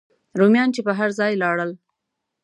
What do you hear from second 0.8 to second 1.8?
به هر ځای لاړل.